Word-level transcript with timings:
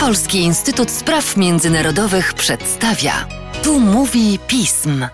Polski 0.00 0.38
Instytut 0.38 0.90
Spraw 0.90 1.36
Międzynarodowych 1.36 2.34
przedstawia. 2.34 3.12
Tu 3.64 3.80
mówi 3.80 4.38
pism. 4.48 5.06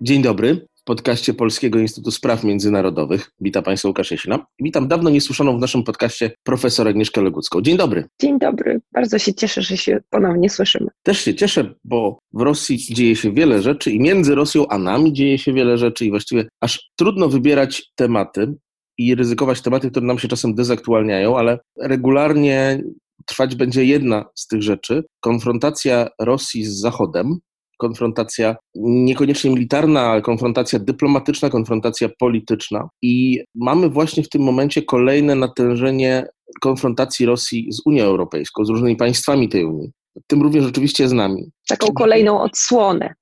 Dzień 0.00 0.22
dobry. 0.22 0.66
W 0.76 0.84
podcaście 0.84 1.34
Polskiego 1.34 1.78
Instytutu 1.78 2.10
Spraw 2.10 2.44
Międzynarodowych. 2.44 3.30
Witam 3.40 3.62
Państwa 3.64 3.88
Łukasz 3.88 4.10
Jasina. 4.10 4.46
Witam 4.60 4.88
dawno 4.88 5.10
niesłyszaną 5.10 5.56
w 5.56 5.60
naszym 5.60 5.84
podcaście 5.84 6.30
profesor 6.42 6.88
Agnieszkę 6.88 7.22
Legucką. 7.22 7.62
Dzień 7.62 7.76
dobry. 7.76 8.04
Dzień 8.20 8.38
dobry. 8.38 8.80
Bardzo 8.92 9.18
się 9.18 9.34
cieszę, 9.34 9.62
że 9.62 9.76
się 9.76 10.00
ponownie 10.10 10.50
słyszymy. 10.50 10.90
Też 11.02 11.20
się 11.20 11.34
cieszę, 11.34 11.74
bo 11.84 12.18
w 12.32 12.40
Rosji 12.40 12.78
dzieje 12.78 13.16
się 13.16 13.32
wiele 13.32 13.62
rzeczy 13.62 13.90
i 13.90 14.00
między 14.00 14.34
Rosją 14.34 14.68
a 14.68 14.78
nami 14.78 15.12
dzieje 15.12 15.38
się 15.38 15.52
wiele 15.52 15.78
rzeczy 15.78 16.06
i 16.06 16.10
właściwie 16.10 16.48
aż 16.60 16.90
trudno 16.96 17.28
wybierać 17.28 17.92
tematy 17.94 18.54
i 19.00 19.14
ryzykować 19.14 19.62
tematy, 19.62 19.90
które 19.90 20.06
nam 20.06 20.18
się 20.18 20.28
czasem 20.28 20.54
dezaktualniają, 20.54 21.38
ale 21.38 21.58
regularnie 21.80 22.82
trwać 23.26 23.54
będzie 23.54 23.84
jedna 23.84 24.24
z 24.34 24.46
tych 24.46 24.62
rzeczy 24.62 25.04
konfrontacja 25.20 26.08
Rosji 26.20 26.64
z 26.64 26.80
Zachodem, 26.80 27.38
konfrontacja 27.78 28.56
niekoniecznie 28.74 29.50
militarna, 29.50 30.00
ale 30.00 30.22
konfrontacja 30.22 30.78
dyplomatyczna, 30.78 31.50
konfrontacja 31.50 32.08
polityczna. 32.18 32.88
I 33.02 33.40
mamy 33.54 33.88
właśnie 33.88 34.22
w 34.22 34.28
tym 34.28 34.42
momencie 34.42 34.82
kolejne 34.82 35.34
natężenie 35.34 36.26
konfrontacji 36.60 37.26
Rosji 37.26 37.72
z 37.72 37.82
Unią 37.86 38.04
Europejską, 38.04 38.64
z 38.64 38.68
różnymi 38.68 38.96
państwami 38.96 39.48
tej 39.48 39.64
Unii. 39.64 39.90
Tym 40.26 40.42
również 40.42 40.66
oczywiście 40.66 41.08
z 41.08 41.12
nami. 41.12 41.50
Taką 41.68 41.92
kolejną 41.92 42.40
odsłonę. 42.40 43.14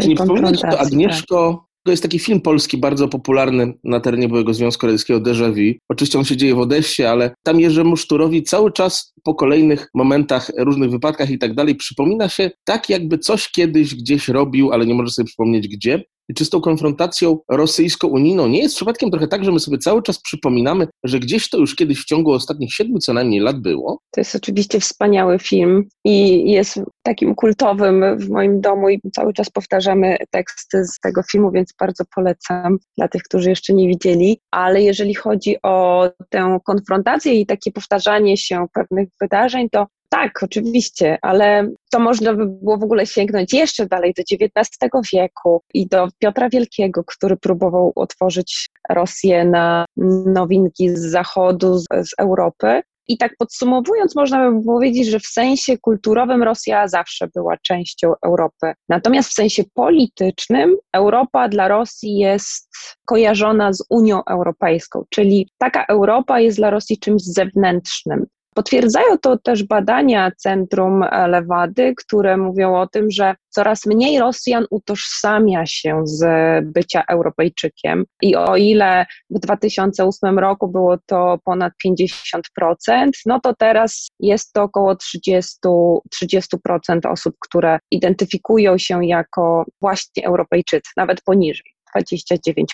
Czy 0.00 0.08
nie 0.08 0.14
przypomina 0.14 0.52
to, 0.52 0.80
Agnieszko, 0.80 1.66
jest 1.90 2.02
taki 2.02 2.18
film 2.18 2.40
polski 2.40 2.78
bardzo 2.78 3.08
popularny 3.08 3.74
na 3.84 4.00
terenie 4.00 4.28
byłego 4.28 4.54
Związku 4.54 4.86
Radzieckiego 4.86 5.20
Déjà 5.20 5.54
Vu. 5.54 5.78
Oczywiście 5.88 6.18
on 6.18 6.24
się 6.24 6.36
dzieje 6.36 6.54
w 6.54 6.58
Odessie, 6.58 7.04
ale 7.04 7.34
tam 7.42 7.60
Jerzemu 7.60 7.96
Szturowi 7.96 8.42
cały 8.42 8.72
czas 8.72 9.14
po 9.22 9.34
kolejnych 9.34 9.88
momentach, 9.94 10.50
różnych 10.58 10.90
wypadkach 10.90 11.30
i 11.30 11.38
tak 11.38 11.54
dalej 11.54 11.74
przypomina 11.74 12.28
się 12.28 12.50
tak, 12.64 12.88
jakby 12.90 13.18
coś 13.18 13.50
kiedyś 13.50 13.94
gdzieś 13.94 14.28
robił, 14.28 14.72
ale 14.72 14.86
nie 14.86 14.94
może 14.94 15.10
sobie 15.10 15.26
przypomnieć 15.26 15.68
gdzie 15.68 16.04
czy 16.36 16.44
z 16.44 16.50
tą 16.50 16.60
konfrontacją 16.60 17.38
rosyjsko-unijną 17.50 18.48
nie 18.48 18.62
jest 18.62 18.76
przypadkiem 18.76 19.10
trochę 19.10 19.28
tak, 19.28 19.44
że 19.44 19.52
my 19.52 19.60
sobie 19.60 19.78
cały 19.78 20.02
czas 20.02 20.20
przypominamy, 20.22 20.88
że 21.04 21.20
gdzieś 21.20 21.50
to 21.50 21.58
już 21.58 21.74
kiedyś 21.74 22.02
w 22.02 22.04
ciągu 22.04 22.32
ostatnich 22.32 22.74
siedmiu 22.74 22.98
co 22.98 23.12
najmniej 23.12 23.40
lat 23.40 23.60
było? 23.60 23.98
To 24.10 24.20
jest 24.20 24.34
oczywiście 24.34 24.80
wspaniały 24.80 25.38
film 25.38 25.84
i 26.04 26.50
jest 26.50 26.80
takim 27.02 27.34
kultowym 27.34 28.18
w 28.18 28.28
moim 28.28 28.60
domu 28.60 28.88
i 28.88 29.00
cały 29.14 29.32
czas 29.32 29.50
powtarzamy 29.50 30.16
teksty 30.30 30.84
z 30.84 31.00
tego 31.00 31.22
filmu, 31.22 31.50
więc 31.50 31.74
bardzo 31.80 32.04
polecam 32.14 32.78
dla 32.98 33.08
tych, 33.08 33.22
którzy 33.22 33.50
jeszcze 33.50 33.74
nie 33.74 33.88
widzieli. 33.88 34.40
Ale 34.50 34.82
jeżeli 34.82 35.14
chodzi 35.14 35.56
o 35.62 36.08
tę 36.30 36.58
konfrontację 36.66 37.40
i 37.40 37.46
takie 37.46 37.72
powtarzanie 37.72 38.36
się 38.36 38.66
pewnych 38.74 39.08
wydarzeń, 39.20 39.68
to 39.72 39.86
tak, 40.14 40.42
oczywiście, 40.42 41.18
ale 41.22 41.68
to 41.92 42.00
można 42.00 42.34
by 42.34 42.46
było 42.46 42.78
w 42.78 42.82
ogóle 42.82 43.06
sięgnąć 43.06 43.52
jeszcze 43.52 43.86
dalej 43.86 44.14
do 44.16 44.22
XIX 44.30 44.78
wieku 45.12 45.62
i 45.74 45.86
do 45.86 46.08
Piotra 46.18 46.48
Wielkiego, 46.48 47.04
który 47.06 47.36
próbował 47.36 47.92
otworzyć 47.96 48.68
Rosję 48.90 49.44
na 49.44 49.84
nowinki 50.26 50.90
z 50.90 51.00
zachodu, 51.00 51.78
z, 51.78 51.84
z 51.84 52.10
Europy. 52.18 52.82
I 53.08 53.18
tak 53.18 53.32
podsumowując, 53.38 54.16
można 54.16 54.50
by 54.50 54.64
powiedzieć, 54.64 55.06
że 55.06 55.20
w 55.20 55.26
sensie 55.26 55.78
kulturowym 55.78 56.42
Rosja 56.42 56.88
zawsze 56.88 57.28
była 57.34 57.56
częścią 57.56 58.12
Europy. 58.26 58.72
Natomiast 58.88 59.30
w 59.30 59.34
sensie 59.34 59.62
politycznym 59.74 60.76
Europa 60.92 61.48
dla 61.48 61.68
Rosji 61.68 62.18
jest 62.18 62.70
kojarzona 63.04 63.72
z 63.72 63.84
Unią 63.90 64.24
Europejską, 64.24 65.04
czyli 65.10 65.48
taka 65.58 65.84
Europa 65.84 66.40
jest 66.40 66.58
dla 66.58 66.70
Rosji 66.70 66.98
czymś 66.98 67.22
zewnętrznym. 67.22 68.26
Potwierdzają 68.54 69.18
to 69.22 69.38
też 69.38 69.64
badania 69.64 70.30
Centrum 70.36 71.04
Lewady, 71.28 71.94
które 71.96 72.36
mówią 72.36 72.76
o 72.76 72.86
tym, 72.86 73.10
że 73.10 73.34
coraz 73.48 73.86
mniej 73.86 74.18
Rosjan 74.18 74.66
utożsamia 74.70 75.66
się 75.66 76.00
z 76.04 76.24
bycia 76.64 77.04
Europejczykiem. 77.08 78.04
I 78.22 78.36
o 78.36 78.56
ile 78.56 79.06
w 79.30 79.38
2008 79.38 80.38
roku 80.38 80.68
było 80.68 80.98
to 81.06 81.38
ponad 81.44 81.72
50%, 81.86 83.10
no 83.26 83.40
to 83.40 83.54
teraz 83.58 84.08
jest 84.20 84.52
to 84.52 84.62
około 84.62 84.94
30%, 84.94 85.98
30% 86.24 87.10
osób, 87.10 87.34
które 87.40 87.78
identyfikują 87.90 88.78
się 88.78 89.06
jako 89.06 89.64
właśnie 89.80 90.26
Europejczycy, 90.26 90.90
nawet 90.96 91.22
poniżej. 91.22 91.73
29%. 92.02 92.64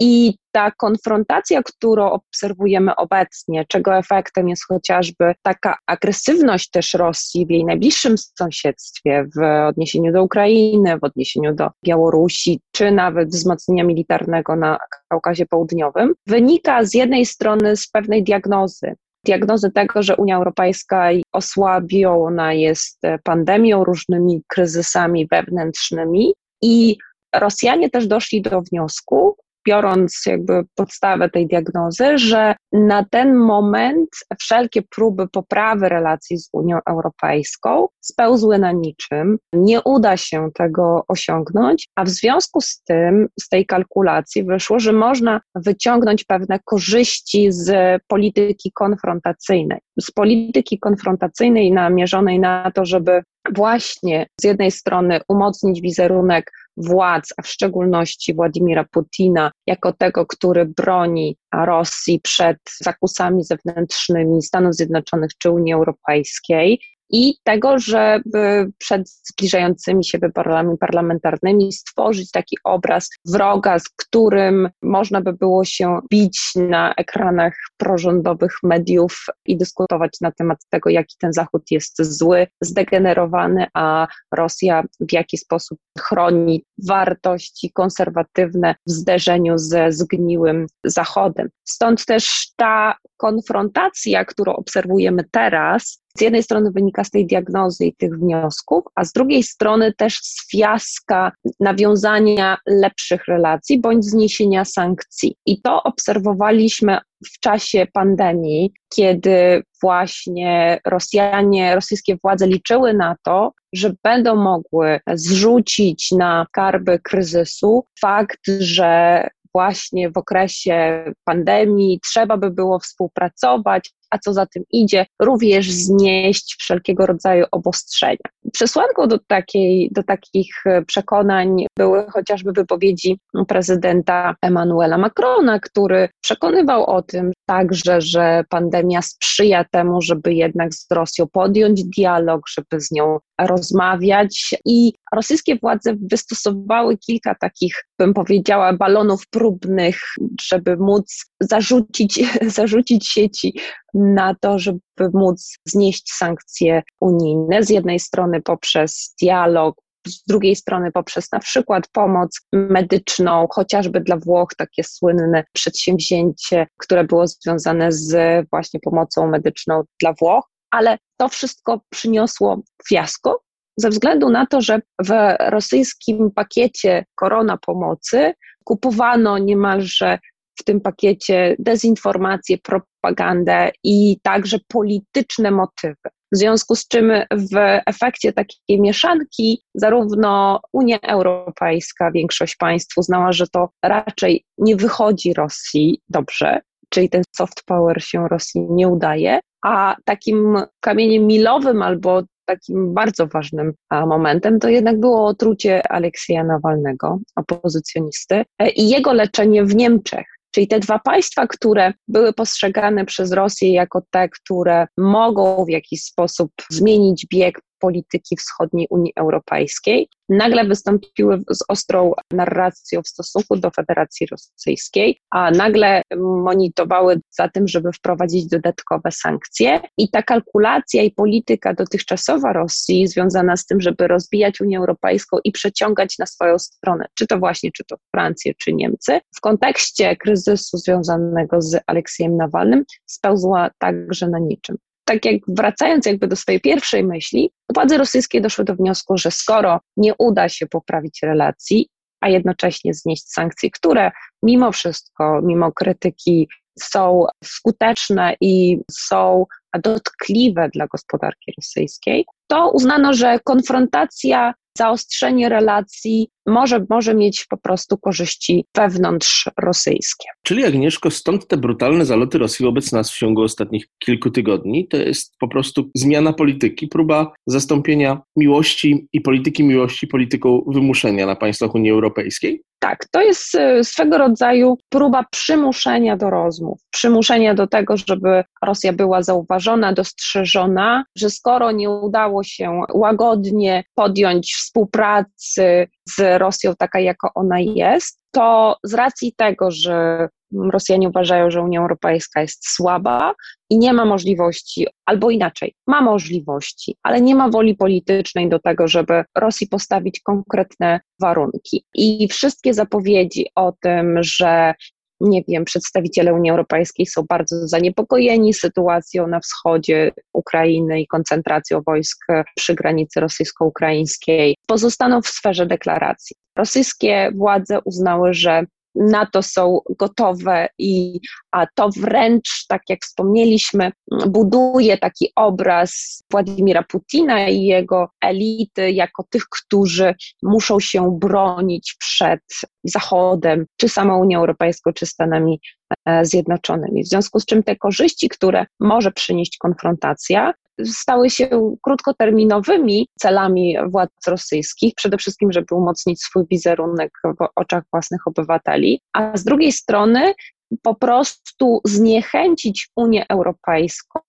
I 0.00 0.34
ta 0.52 0.70
konfrontacja, 0.70 1.62
którą 1.62 2.10
obserwujemy 2.10 2.96
obecnie, 2.96 3.64
czego 3.68 3.96
efektem 3.96 4.48
jest 4.48 4.66
chociażby 4.66 5.34
taka 5.42 5.76
agresywność 5.86 6.70
też 6.70 6.94
Rosji 6.94 7.46
w 7.46 7.50
jej 7.50 7.64
najbliższym 7.64 8.14
sąsiedztwie, 8.18 9.26
w 9.36 9.68
odniesieniu 9.68 10.12
do 10.12 10.22
Ukrainy, 10.22 10.98
w 10.98 11.04
odniesieniu 11.04 11.54
do 11.54 11.70
Białorusi, 11.86 12.60
czy 12.72 12.90
nawet 12.90 13.28
wzmocnienia 13.28 13.84
militarnego 13.84 14.56
na 14.56 14.78
Kaukazie 15.08 15.46
Południowym, 15.46 16.14
wynika 16.26 16.84
z 16.84 16.94
jednej 16.94 17.26
strony 17.26 17.76
z 17.76 17.88
pewnej 17.88 18.24
diagnozy, 18.24 18.94
diagnozy 19.26 19.70
tego, 19.70 20.02
że 20.02 20.16
Unia 20.16 20.36
Europejska 20.36 21.08
osłabiona 21.32 22.52
jest 22.52 23.00
pandemią, 23.24 23.84
różnymi 23.84 24.42
kryzysami 24.48 25.26
wewnętrznymi 25.26 26.34
i 26.62 26.96
Rosjanie 27.34 27.90
też 27.90 28.06
doszli 28.06 28.42
do 28.42 28.60
wniosku, 28.60 29.36
biorąc 29.66 30.22
jakby 30.26 30.64
podstawę 30.74 31.30
tej 31.30 31.46
diagnozy, 31.46 32.18
że 32.18 32.54
na 32.72 33.04
ten 33.10 33.34
moment 33.34 34.08
wszelkie 34.40 34.82
próby 34.82 35.28
poprawy 35.28 35.88
relacji 35.88 36.38
z 36.38 36.48
Unią 36.52 36.78
Europejską 36.90 37.88
spełzły 38.00 38.58
na 38.58 38.72
niczym, 38.72 39.38
nie 39.52 39.82
uda 39.82 40.16
się 40.16 40.48
tego 40.54 41.04
osiągnąć, 41.08 41.88
a 41.96 42.04
w 42.04 42.08
związku 42.08 42.60
z 42.60 42.82
tym, 42.82 43.28
z 43.40 43.48
tej 43.48 43.66
kalkulacji 43.66 44.44
wyszło, 44.44 44.80
że 44.80 44.92
można 44.92 45.40
wyciągnąć 45.54 46.24
pewne 46.24 46.58
korzyści 46.64 47.52
z 47.52 48.00
polityki 48.08 48.72
konfrontacyjnej. 48.74 49.78
Z 50.00 50.10
polityki 50.10 50.78
konfrontacyjnej 50.78 51.72
namierzonej 51.72 52.40
na 52.40 52.70
to, 52.74 52.84
żeby 52.84 53.22
właśnie 53.50 54.26
z 54.40 54.44
jednej 54.44 54.70
strony 54.70 55.20
umocnić 55.28 55.80
wizerunek 55.80 56.52
władz, 56.76 57.34
a 57.36 57.42
w 57.42 57.48
szczególności 57.48 58.34
Władimira 58.34 58.84
Putina, 58.84 59.50
jako 59.66 59.92
tego, 59.92 60.26
który 60.26 60.66
broni 60.66 61.36
Rosji 61.54 62.20
przed 62.20 62.58
zakusami 62.80 63.44
zewnętrznymi 63.44 64.42
Stanów 64.42 64.74
Zjednoczonych 64.74 65.30
czy 65.38 65.50
Unii 65.50 65.72
Europejskiej, 65.72 66.80
i 67.12 67.34
tego, 67.44 67.78
żeby 67.78 68.72
przed 68.78 69.10
zbliżającymi 69.10 70.04
się 70.04 70.18
wyborami 70.18 70.78
parlamentarnymi 70.78 71.72
stworzyć 71.72 72.30
taki 72.30 72.56
obraz 72.64 73.08
wroga, 73.24 73.78
z 73.78 73.88
którym 73.88 74.68
można 74.82 75.20
by 75.20 75.32
było 75.32 75.64
się 75.64 75.98
bić 76.10 76.40
na 76.56 76.94
ekranach 76.94 77.54
prorządowych 77.76 78.52
mediów 78.62 79.26
i 79.46 79.56
dyskutować 79.56 80.20
na 80.20 80.32
temat 80.32 80.58
tego, 80.70 80.90
jaki 80.90 81.16
ten 81.18 81.32
Zachód 81.32 81.62
jest 81.70 82.02
zły, 82.02 82.46
zdegenerowany, 82.60 83.66
a 83.74 84.06
Rosja 84.34 84.84
w 85.00 85.12
jaki 85.12 85.38
sposób 85.38 85.78
chroni 86.00 86.64
wartości 86.88 87.72
konserwatywne 87.72 88.74
w 88.86 88.90
zderzeniu 88.90 89.58
ze 89.58 89.92
zgniłym 89.92 90.66
Zachodem. 90.84 91.48
Stąd 91.64 92.04
też 92.04 92.52
ta 92.56 92.94
konfrontacja, 93.22 94.24
którą 94.24 94.52
obserwujemy 94.52 95.24
teraz, 95.30 96.02
z 96.18 96.20
jednej 96.20 96.42
strony 96.42 96.70
wynika 96.70 97.04
z 97.04 97.10
tej 97.10 97.26
diagnozy 97.26 97.84
i 97.84 97.96
tych 97.96 98.18
wniosków, 98.18 98.84
a 98.94 99.04
z 99.04 99.12
drugiej 99.12 99.42
strony 99.42 99.92
też 99.96 100.18
z 100.18 100.50
fiaska 100.50 101.32
nawiązania 101.60 102.56
lepszych 102.66 103.24
relacji 103.26 103.80
bądź 103.80 104.04
zniesienia 104.04 104.64
sankcji. 104.64 105.36
I 105.46 105.60
to 105.62 105.82
obserwowaliśmy 105.82 106.98
w 107.26 107.40
czasie 107.40 107.86
pandemii, 107.92 108.72
kiedy 108.94 109.62
właśnie 109.82 110.80
Rosjanie, 110.86 111.74
rosyjskie 111.74 112.16
władze 112.22 112.46
liczyły 112.46 112.94
na 112.94 113.16
to, 113.24 113.52
że 113.72 113.92
będą 114.04 114.36
mogły 114.36 115.00
zrzucić 115.14 116.12
na 116.12 116.46
karby 116.52 116.98
kryzysu 116.98 117.84
fakt, 118.00 118.40
że 118.58 119.28
właśnie 119.52 120.10
w 120.10 120.16
okresie 120.16 121.04
pandemii 121.24 122.00
trzeba 122.00 122.36
by 122.36 122.50
było 122.50 122.78
współpracować, 122.78 123.92
a 124.12 124.18
co 124.18 124.32
za 124.32 124.46
tym 124.46 124.62
idzie, 124.70 125.06
również 125.22 125.70
znieść 125.70 126.56
wszelkiego 126.58 127.06
rodzaju 127.06 127.44
obostrzenia. 127.52 128.16
Przesłanką 128.52 129.08
do, 129.08 129.18
takiej, 129.18 129.90
do 129.92 130.02
takich 130.02 130.62
przekonań 130.86 131.66
były 131.78 132.06
chociażby 132.10 132.52
wypowiedzi 132.52 133.18
prezydenta 133.48 134.34
Emmanuela 134.42 134.98
Macrona, 134.98 135.60
który 135.60 136.08
przekonywał 136.20 136.84
o 136.84 137.02
tym 137.02 137.32
także, 137.46 138.00
że 138.00 138.44
pandemia 138.48 139.02
sprzyja 139.02 139.64
temu, 139.64 140.02
żeby 140.02 140.34
jednak 140.34 140.74
z 140.74 140.86
Rosją 140.90 141.26
podjąć 141.32 141.84
dialog, 141.84 142.40
żeby 142.48 142.80
z 142.80 142.90
nią 142.90 143.18
rozmawiać 143.40 144.54
i 144.66 144.92
rosyjskie 145.14 145.56
władze 145.56 145.94
wystosowały 146.10 146.98
kilka 146.98 147.34
takich, 147.34 147.84
bym 147.98 148.14
powiedziała, 148.14 148.72
balonów 148.72 149.26
próbnych, 149.30 150.00
żeby 150.42 150.76
móc 150.76 151.24
zarzucić, 151.42 152.20
zarzucić 152.56 153.08
sieci 153.08 153.60
na 153.94 154.34
to, 154.40 154.58
żeby 154.58 154.80
móc 155.14 155.58
znieść 155.64 156.12
sankcje 156.12 156.82
unijne. 157.00 157.62
Z 157.62 157.70
jednej 157.70 158.00
strony 158.00 158.42
poprzez 158.42 159.14
dialog, 159.22 159.76
z 160.06 160.24
drugiej 160.24 160.56
strony 160.56 160.92
poprzez 160.92 161.32
na 161.32 161.38
przykład 161.38 161.88
pomoc 161.92 162.40
medyczną, 162.52 163.46
chociażby 163.50 164.00
dla 164.00 164.16
Włoch 164.16 164.50
takie 164.56 164.84
słynne 164.84 165.44
przedsięwzięcie, 165.52 166.66
które 166.78 167.04
było 167.04 167.26
związane 167.26 167.92
z 167.92 168.14
właśnie 168.50 168.80
pomocą 168.80 169.26
medyczną 169.26 169.82
dla 170.00 170.12
Włoch, 170.12 170.48
ale 170.70 170.98
to 171.16 171.28
wszystko 171.28 171.80
przyniosło 171.90 172.62
fiasko 172.88 173.42
ze 173.76 173.88
względu 173.88 174.30
na 174.30 174.46
to, 174.46 174.60
że 174.60 174.80
w 175.04 175.10
rosyjskim 175.50 176.30
pakiecie 176.30 177.04
korona 177.14 177.56
pomocy 177.56 178.32
kupowano 178.64 179.38
niemalże 179.38 180.18
w 180.60 180.64
tym 180.64 180.80
pakiecie 180.80 181.56
dezinformację, 181.58 182.58
propagandę 182.58 183.70
i 183.84 184.20
także 184.22 184.58
polityczne 184.68 185.50
motywy. 185.50 186.08
W 186.32 186.36
związku 186.36 186.74
z 186.74 186.88
czym 186.88 187.12
w 187.30 187.80
efekcie 187.86 188.32
takiej 188.32 188.80
mieszanki 188.80 189.62
zarówno 189.74 190.60
Unia 190.72 190.98
Europejska, 191.00 192.10
większość 192.10 192.56
państw 192.56 192.98
uznała, 192.98 193.32
że 193.32 193.48
to 193.48 193.68
raczej 193.84 194.44
nie 194.58 194.76
wychodzi 194.76 195.34
Rosji 195.34 196.00
dobrze, 196.08 196.60
czyli 196.88 197.08
ten 197.08 197.22
soft 197.36 197.62
power 197.66 198.02
się 198.02 198.28
Rosji 198.28 198.66
nie 198.70 198.88
udaje, 198.88 199.40
a 199.64 199.96
takim 200.04 200.56
kamieniem 200.80 201.26
milowym 201.26 201.82
albo 201.82 202.22
takim 202.44 202.94
bardzo 202.94 203.26
ważnym 203.26 203.72
momentem 203.90 204.60
to 204.60 204.68
jednak 204.68 205.00
było 205.00 205.26
otrucie 205.26 205.92
Aleksieja 205.92 206.44
Nawalnego, 206.44 207.18
opozycjonisty, 207.36 208.44
e, 208.58 208.70
i 208.70 208.88
jego 208.88 209.12
leczenie 209.12 209.64
w 209.64 209.74
Niemczech. 209.74 210.26
Czyli 210.54 210.68
te 210.68 210.80
dwa 210.80 210.98
państwa, 210.98 211.46
które 211.46 211.92
były 212.08 212.32
postrzegane 212.32 213.04
przez 213.04 213.32
Rosję 213.32 213.72
jako 213.72 214.02
te, 214.10 214.28
które 214.28 214.86
mogą 214.98 215.64
w 215.64 215.68
jakiś 215.68 216.02
sposób 216.02 216.52
zmienić 216.70 217.26
bieg 217.26 217.60
polityki 217.82 218.36
wschodniej 218.36 218.86
Unii 218.90 219.12
Europejskiej, 219.16 220.08
nagle 220.28 220.64
wystąpiły 220.64 221.42
z 221.50 221.64
ostrą 221.68 222.12
narracją 222.30 223.02
w 223.02 223.08
stosunku 223.08 223.56
do 223.56 223.70
Federacji 223.70 224.26
Rosyjskiej, 224.26 225.18
a 225.30 225.50
nagle 225.50 226.02
monitorowały 226.16 227.20
za 227.30 227.48
tym, 227.48 227.68
żeby 227.68 227.92
wprowadzić 227.92 228.46
dodatkowe 228.46 229.10
sankcje. 229.12 229.80
I 229.98 230.10
ta 230.10 230.22
kalkulacja 230.22 231.02
i 231.02 231.10
polityka 231.10 231.74
dotychczasowa 231.74 232.52
Rosji 232.52 233.08
związana 233.08 233.56
z 233.56 233.66
tym, 233.66 233.80
żeby 233.80 234.08
rozbijać 234.08 234.60
Unię 234.60 234.78
Europejską 234.78 235.38
i 235.44 235.52
przeciągać 235.52 236.18
na 236.18 236.26
swoją 236.26 236.58
stronę, 236.58 237.06
czy 237.14 237.26
to 237.26 237.38
właśnie, 237.38 237.70
czy 237.72 237.84
to 237.84 237.96
Francję, 238.14 238.52
czy 238.54 238.72
Niemcy, 238.72 239.20
w 239.36 239.40
kontekście 239.40 240.16
kryzysu 240.16 240.78
związanego 240.78 241.62
z 241.62 241.80
Aleksiejem 241.86 242.36
Nawalnym 242.36 242.84
spełzła 243.06 243.70
także 243.78 244.28
na 244.28 244.38
niczym 244.38 244.76
tak 245.04 245.24
jak 245.24 245.40
wracając 245.48 246.06
jakby 246.06 246.28
do 246.28 246.36
swojej 246.36 246.60
pierwszej 246.60 247.04
myśli, 247.04 247.50
władze 247.74 247.98
rosyjskie 247.98 248.40
doszły 248.40 248.64
do 248.64 248.74
wniosku, 248.74 249.18
że 249.18 249.30
skoro 249.30 249.80
nie 249.96 250.14
uda 250.18 250.48
się 250.48 250.66
poprawić 250.66 251.22
relacji, 251.22 251.88
a 252.20 252.28
jednocześnie 252.28 252.94
znieść 252.94 253.28
sankcje, 253.28 253.70
które 253.70 254.10
mimo 254.42 254.72
wszystko, 254.72 255.40
mimo 255.42 255.72
krytyki 255.72 256.48
są 256.78 257.26
skuteczne 257.44 258.36
i 258.40 258.78
są 258.90 259.44
dotkliwe 259.82 260.68
dla 260.68 260.86
gospodarki 260.86 261.52
rosyjskiej, 261.58 262.26
to 262.46 262.70
uznano, 262.70 263.12
że 263.12 263.38
konfrontacja 263.44 264.54
zaostrzenie 264.78 265.48
relacji 265.48 266.28
może, 266.46 266.84
może 266.90 267.14
mieć 267.14 267.46
po 267.50 267.56
prostu 267.56 267.98
korzyści 267.98 268.66
wewnątrz 268.76 269.50
rosyjskie. 269.60 270.28
Czyli 270.42 270.64
Agnieszko, 270.64 271.10
stąd 271.10 271.46
te 271.46 271.56
brutalne 271.56 272.04
zaloty 272.04 272.38
Rosji 272.38 272.64
wobec 272.64 272.92
nas 272.92 273.12
w 273.12 273.18
ciągu 273.18 273.42
ostatnich 273.42 273.86
kilku 273.98 274.30
tygodni. 274.30 274.88
To 274.88 274.96
jest 274.96 275.34
po 275.40 275.48
prostu 275.48 275.90
zmiana 275.94 276.32
polityki, 276.32 276.88
próba 276.88 277.32
zastąpienia 277.46 278.20
miłości 278.36 279.08
i 279.12 279.20
polityki 279.20 279.64
miłości 279.64 280.06
polityką 280.06 280.64
wymuszenia 280.66 281.26
na 281.26 281.36
państwach 281.36 281.74
Unii 281.74 281.90
Europejskiej? 281.90 282.62
Tak, 282.82 283.06
to 283.10 283.22
jest 283.22 283.54
e, 283.54 283.84
swego 283.84 284.18
rodzaju 284.18 284.78
próba 284.88 285.24
przymuszenia 285.30 286.16
do 286.16 286.30
rozmów, 286.30 286.80
przymuszenia 286.90 287.54
do 287.54 287.66
tego, 287.66 287.96
żeby 287.96 288.44
Rosja 288.64 288.92
była 288.92 289.22
zauważona, 289.22 289.92
dostrzeżona, 289.92 291.04
że 291.16 291.30
skoro 291.30 291.72
nie 291.72 291.90
udało 291.90 292.42
się 292.42 292.80
łagodnie 292.94 293.84
podjąć 293.94 294.54
współpracy 294.54 295.88
z 296.08 296.31
Rosją 296.38 296.74
taka, 296.78 297.00
jaka 297.00 297.30
ona 297.34 297.60
jest, 297.60 298.22
to 298.30 298.76
z 298.84 298.94
racji 298.94 299.34
tego, 299.36 299.70
że 299.70 300.28
Rosjanie 300.72 301.08
uważają, 301.08 301.50
że 301.50 301.62
Unia 301.62 301.80
Europejska 301.80 302.40
jest 302.40 302.74
słaba 302.74 303.34
i 303.70 303.78
nie 303.78 303.92
ma 303.92 304.04
możliwości, 304.04 304.86
albo 305.06 305.30
inaczej, 305.30 305.74
ma 305.86 306.00
możliwości, 306.00 306.96
ale 307.02 307.20
nie 307.20 307.34
ma 307.34 307.48
woli 307.48 307.74
politycznej 307.74 308.48
do 308.48 308.58
tego, 308.58 308.88
żeby 308.88 309.24
Rosji 309.36 309.66
postawić 309.66 310.20
konkretne 310.20 311.00
warunki. 311.20 311.84
I 311.94 312.28
wszystkie 312.28 312.74
zapowiedzi 312.74 313.46
o 313.54 313.72
tym, 313.80 314.18
że 314.22 314.74
nie 315.22 315.42
wiem, 315.48 315.64
przedstawiciele 315.64 316.34
Unii 316.34 316.50
Europejskiej 316.50 317.06
są 317.06 317.22
bardzo 317.28 317.68
zaniepokojeni 317.68 318.54
sytuacją 318.54 319.26
na 319.26 319.40
wschodzie 319.40 320.12
Ukrainy 320.32 321.00
i 321.00 321.06
koncentracją 321.06 321.82
wojsk 321.86 322.26
przy 322.56 322.74
granicy 322.74 323.20
rosyjsko-ukraińskiej, 323.20 324.56
pozostaną 324.66 325.22
w 325.22 325.28
sferze 325.28 325.66
deklaracji. 325.66 326.36
Rosyjskie 326.56 327.30
władze 327.34 327.80
uznały, 327.84 328.34
że 328.34 328.64
na 328.94 329.26
to 329.26 329.42
są 329.42 329.80
gotowe 329.98 330.68
i 330.78 331.20
a 331.52 331.66
to 331.74 331.88
wręcz, 331.96 332.66
tak 332.68 332.82
jak 332.88 333.00
wspomnieliśmy, 333.02 333.92
buduje 334.28 334.98
taki 334.98 335.28
obraz 335.36 336.22
Władimira 336.30 336.82
Putina 336.82 337.48
i 337.48 337.62
jego 337.62 338.10
elity 338.20 338.90
jako 338.90 339.24
tych, 339.30 339.44
którzy 339.44 340.14
muszą 340.42 340.80
się 340.80 341.18
bronić 341.18 341.96
przed 341.98 342.40
Zachodem, 342.84 343.66
czy 343.76 343.88
samą 343.88 344.20
Unią 344.20 344.38
Europejską, 344.38 344.92
czy 344.92 345.06
Stanami 345.06 345.60
e, 346.06 346.24
Zjednoczonymi. 346.24 347.04
W 347.04 347.08
związku 347.08 347.40
z 347.40 347.46
czym 347.46 347.62
te 347.62 347.76
korzyści, 347.76 348.28
które 348.28 348.66
może 348.80 349.12
przynieść 349.12 349.58
konfrontacja, 349.58 350.52
stały 350.84 351.30
się 351.30 351.74
krótkoterminowymi 351.82 353.08
celami 353.18 353.76
władz 353.88 354.10
rosyjskich, 354.26 354.94
przede 354.96 355.18
wszystkim, 355.18 355.52
żeby 355.52 355.74
umocnić 355.74 356.20
swój 356.20 356.44
wizerunek 356.50 357.10
w 357.24 357.46
oczach 357.56 357.84
własnych 357.92 358.26
obywateli, 358.26 359.00
a 359.12 359.36
z 359.36 359.44
drugiej 359.44 359.72
strony 359.72 360.34
po 360.82 360.94
prostu 360.94 361.80
zniechęcić 361.84 362.88
Unię 362.96 363.26
Europejską, 363.28 364.20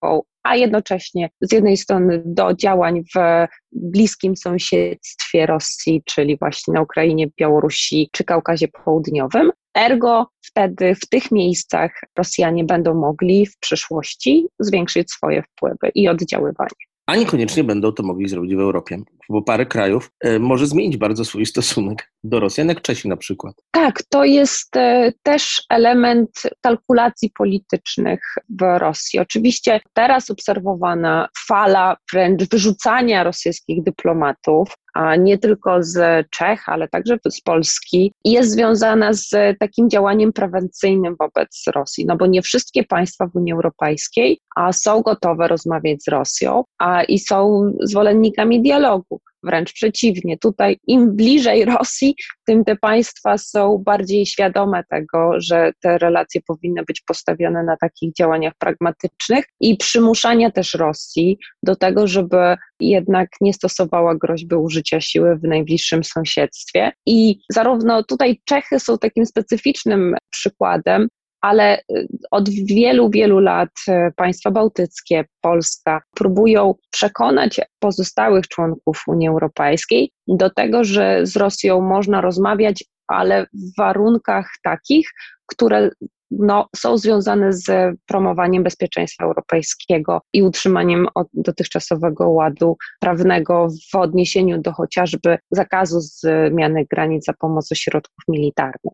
a 0.43 0.55
jednocześnie 0.55 1.29
z 1.41 1.53
jednej 1.53 1.77
strony 1.77 2.21
do 2.25 2.53
działań 2.53 3.03
w 3.15 3.47
bliskim 3.71 4.37
sąsiedztwie 4.37 5.45
Rosji, 5.45 6.01
czyli 6.05 6.37
właśnie 6.37 6.73
na 6.73 6.81
Ukrainie, 6.81 7.27
Białorusi 7.39 8.09
czy 8.11 8.23
Kaukazie 8.23 8.67
Południowym. 8.67 9.51
Ergo 9.77 10.27
wtedy 10.53 10.95
w 10.95 11.09
tych 11.09 11.31
miejscach 11.31 11.91
Rosjanie 12.17 12.63
będą 12.63 12.93
mogli 12.93 13.45
w 13.45 13.57
przyszłości 13.59 14.47
zwiększyć 14.59 15.11
swoje 15.11 15.43
wpływy 15.43 15.91
i 15.95 16.07
oddziaływanie 16.07 16.69
a 17.05 17.15
niekoniecznie 17.15 17.63
będą 17.63 17.91
to 17.91 18.03
mogli 18.03 18.29
zrobić 18.29 18.55
w 18.55 18.59
Europie, 18.59 18.97
bo 19.29 19.41
parę 19.41 19.65
krajów 19.65 20.11
e, 20.19 20.39
może 20.39 20.67
zmienić 20.67 20.97
bardzo 20.97 21.25
swój 21.25 21.45
stosunek 21.45 22.11
do 22.23 22.39
Rosjan, 22.39 22.69
jak 22.69 22.81
Czesi 22.81 23.09
na 23.09 23.17
przykład. 23.17 23.55
Tak, 23.71 24.03
to 24.09 24.23
jest 24.23 24.75
e, 24.75 25.13
też 25.23 25.63
element 25.69 26.29
kalkulacji 26.61 27.31
politycznych 27.37 28.19
w 28.49 28.77
Rosji. 28.77 29.19
Oczywiście 29.19 29.79
teraz 29.93 30.29
obserwowana 30.29 31.27
fala 31.47 31.97
wręcz 32.13 32.49
wyrzucania 32.49 33.23
rosyjskich 33.23 33.83
dyplomatów 33.83 34.75
nie 35.19 35.37
tylko 35.37 35.83
z 35.83 36.27
Czech, 36.29 36.69
ale 36.69 36.87
także 36.87 37.17
z 37.29 37.41
Polski, 37.41 38.13
jest 38.25 38.51
związana 38.51 39.13
z 39.13 39.29
takim 39.59 39.89
działaniem 39.89 40.33
prewencyjnym 40.33 41.15
wobec 41.19 41.63
Rosji, 41.75 42.05
no 42.05 42.17
bo 42.17 42.25
nie 42.25 42.41
wszystkie 42.41 42.83
państwa 42.83 43.27
w 43.27 43.35
Unii 43.35 43.53
Europejskiej 43.53 44.39
są 44.71 45.01
gotowe 45.01 45.47
rozmawiać 45.47 46.03
z 46.03 46.07
Rosją 46.07 46.63
a 46.79 47.03
i 47.03 47.19
są 47.19 47.71
zwolennikami 47.81 48.61
dialogu. 48.61 49.21
Wręcz 49.43 49.73
przeciwnie, 49.73 50.37
tutaj 50.37 50.77
im 50.87 51.15
bliżej 51.15 51.65
Rosji, 51.65 52.15
tym 52.45 52.63
te 52.63 52.75
państwa 52.75 53.37
są 53.37 53.77
bardziej 53.85 54.25
świadome 54.25 54.83
tego, 54.89 55.31
że 55.37 55.71
te 55.81 55.97
relacje 55.97 56.41
powinny 56.47 56.83
być 56.87 57.01
postawione 57.01 57.63
na 57.63 57.77
takich 57.77 58.13
działaniach 58.13 58.53
pragmatycznych 58.59 59.45
i 59.59 59.77
przymuszania 59.77 60.51
też 60.51 60.73
Rosji 60.73 61.37
do 61.63 61.75
tego, 61.75 62.07
żeby 62.07 62.55
jednak 62.79 63.29
nie 63.41 63.53
stosowała 63.53 64.15
groźby 64.15 64.55
użycia 64.55 65.01
siły 65.01 65.35
w 65.35 65.43
najbliższym 65.43 66.03
sąsiedztwie. 66.03 66.91
I 67.05 67.39
zarówno 67.49 68.03
tutaj 68.03 68.41
Czechy 68.45 68.79
są 68.79 68.97
takim 68.97 69.25
specyficznym 69.25 70.15
przykładem, 70.29 71.07
ale 71.43 71.79
y, 71.79 72.07
od 72.31 72.49
wielu, 72.49 73.09
wielu 73.09 73.39
lat 73.39 73.69
y, 73.87 74.11
państwa 74.15 74.51
bałtyckie, 74.51 75.25
Polska 75.41 76.01
próbują 76.15 76.75
przekonać 76.91 77.61
pozostałych 77.79 78.47
członków 78.47 79.03
Unii 79.07 79.27
Europejskiej 79.27 80.11
do 80.27 80.49
tego, 80.49 80.83
że 80.83 81.25
z 81.25 81.35
Rosją 81.35 81.81
można 81.81 82.21
rozmawiać, 82.21 82.83
ale 83.07 83.45
w 83.45 83.77
warunkach 83.77 84.49
takich, 84.63 85.09
które 85.45 85.89
no, 86.31 86.69
są 86.75 86.97
związane 86.97 87.53
z 87.53 87.95
promowaniem 88.05 88.63
bezpieczeństwa 88.63 89.25
europejskiego 89.25 90.21
i 90.33 90.43
utrzymaniem 90.43 91.07
dotychczasowego 91.33 92.29
ładu 92.29 92.77
prawnego 92.99 93.67
w 93.91 93.95
odniesieniu 93.95 94.61
do 94.61 94.73
chociażby 94.73 95.37
zakazu 95.51 95.99
zmiany 96.01 96.85
granic 96.89 97.25
za 97.25 97.33
pomocą 97.33 97.75
środków 97.75 98.23
militarnych. 98.27 98.93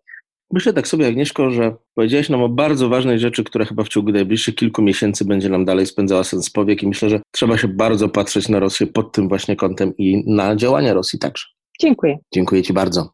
Myślę 0.54 0.74
tak 0.74 0.88
sobie, 0.88 1.08
Agnieszko, 1.08 1.52
że 1.52 1.76
powiedziałeś 1.96 2.30
nam 2.30 2.44
o 2.44 2.50
bardzo 2.50 2.90
ważnej 2.90 3.20
rzeczy, 3.20 3.44
która 3.44 3.66
chyba 3.66 3.84
w 3.84 3.90
ciągu 3.90 4.12
najbliższych 4.12 4.56
kilku 4.56 4.82
miesięcy 4.82 5.26
będzie 5.26 5.50
nam 5.50 5.66
dalej 5.66 5.86
spędzała 5.86 6.24
sens 6.24 6.50
powiek 6.50 6.84
i 6.84 6.88
myślę, 6.88 7.10
że 7.10 7.22
trzeba 7.32 7.58
się 7.58 7.68
bardzo 7.68 8.10
patrzeć 8.10 8.50
na 8.50 8.60
Rosję 8.60 8.88
pod 8.88 9.12
tym 9.12 9.30
właśnie 9.30 9.56
kątem 9.56 9.94
i 9.98 10.24
na 10.28 10.56
działania 10.56 10.94
Rosji 10.94 11.20
także. 11.20 11.46
Dziękuję. 11.82 12.18
Dziękuję 12.34 12.64
Ci 12.64 12.74
bardzo. 12.74 13.10